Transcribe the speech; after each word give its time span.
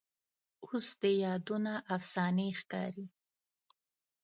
اوس 0.65 0.87
دې 1.01 1.11
یادونه 1.25 1.73
افسانې 1.95 2.47
ښکاري 2.59 3.07